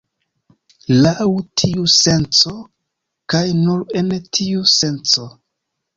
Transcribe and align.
Laŭ 1.01 1.27
tiu 1.61 1.83
senco, 1.97 2.55
kaj 3.35 3.45
nur 3.59 3.85
en 4.01 4.11
tiu 4.39 4.65
senco. 4.81 5.33